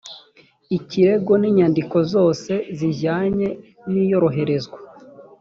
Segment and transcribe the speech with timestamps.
[0.77, 3.47] ikirego n inyandiko zose zijyanye
[3.91, 4.77] n iyoherezwa